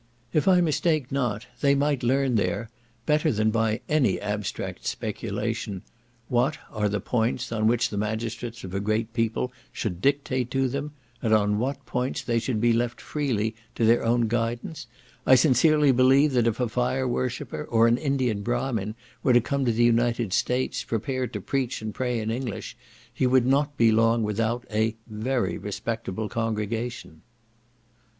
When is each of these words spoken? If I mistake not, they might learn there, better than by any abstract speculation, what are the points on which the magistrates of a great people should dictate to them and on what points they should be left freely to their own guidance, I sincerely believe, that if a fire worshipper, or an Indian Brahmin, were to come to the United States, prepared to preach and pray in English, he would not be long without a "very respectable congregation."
If 0.33 0.47
I 0.47 0.61
mistake 0.61 1.11
not, 1.11 1.45
they 1.59 1.75
might 1.75 2.01
learn 2.01 2.33
there, 2.33 2.71
better 3.05 3.31
than 3.31 3.51
by 3.51 3.81
any 3.87 4.19
abstract 4.19 4.87
speculation, 4.87 5.83
what 6.27 6.57
are 6.71 6.89
the 6.89 6.99
points 6.99 7.51
on 7.51 7.67
which 7.67 7.89
the 7.89 7.99
magistrates 7.99 8.63
of 8.63 8.73
a 8.73 8.79
great 8.79 9.13
people 9.13 9.51
should 9.71 10.01
dictate 10.01 10.49
to 10.49 10.67
them 10.67 10.93
and 11.21 11.35
on 11.35 11.59
what 11.59 11.85
points 11.85 12.23
they 12.23 12.39
should 12.39 12.59
be 12.59 12.73
left 12.73 12.99
freely 12.99 13.53
to 13.75 13.85
their 13.85 14.03
own 14.03 14.27
guidance, 14.27 14.87
I 15.27 15.35
sincerely 15.35 15.91
believe, 15.91 16.31
that 16.33 16.47
if 16.47 16.59
a 16.59 16.67
fire 16.67 17.07
worshipper, 17.07 17.65
or 17.65 17.85
an 17.87 17.99
Indian 17.99 18.41
Brahmin, 18.41 18.95
were 19.21 19.33
to 19.33 19.39
come 19.39 19.65
to 19.65 19.71
the 19.71 19.83
United 19.83 20.33
States, 20.33 20.83
prepared 20.83 21.31
to 21.33 21.41
preach 21.41 21.79
and 21.79 21.93
pray 21.93 22.19
in 22.19 22.31
English, 22.31 22.75
he 23.13 23.27
would 23.27 23.45
not 23.45 23.77
be 23.77 23.91
long 23.91 24.23
without 24.23 24.65
a 24.73 24.95
"very 25.05 25.59
respectable 25.59 26.27
congregation." 26.27 27.21